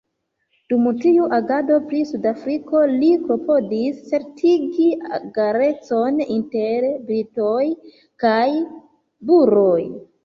[0.71, 4.87] Dum tiu agado pri Sudafriko, li klopodis certigi
[5.19, 7.71] egalecon inter Britoj
[8.25, 8.43] kaj
[9.33, 9.81] Buroj.